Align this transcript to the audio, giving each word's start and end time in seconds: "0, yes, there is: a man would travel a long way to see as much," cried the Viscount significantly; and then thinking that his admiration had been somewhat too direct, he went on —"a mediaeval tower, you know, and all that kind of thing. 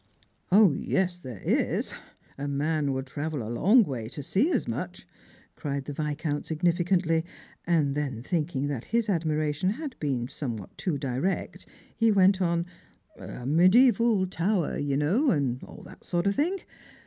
"0, 0.51 0.71
yes, 0.81 1.19
there 1.19 1.43
is: 1.45 1.93
a 2.35 2.47
man 2.47 2.91
would 2.91 3.05
travel 3.05 3.43
a 3.47 3.53
long 3.53 3.83
way 3.83 4.07
to 4.07 4.23
see 4.23 4.49
as 4.51 4.67
much," 4.67 5.05
cried 5.55 5.85
the 5.85 5.93
Viscount 5.93 6.43
significantly; 6.43 7.23
and 7.67 7.93
then 7.93 8.23
thinking 8.23 8.65
that 8.67 8.85
his 8.85 9.09
admiration 9.09 9.69
had 9.69 9.95
been 9.99 10.27
somewhat 10.27 10.75
too 10.75 10.97
direct, 10.97 11.67
he 11.95 12.11
went 12.11 12.41
on 12.41 12.65
—"a 13.19 13.45
mediaeval 13.45 14.25
tower, 14.25 14.75
you 14.75 14.97
know, 14.97 15.29
and 15.29 15.61
all 15.65 15.83
that 15.83 15.99
kind 16.11 16.25
of 16.25 16.33
thing. 16.33 16.57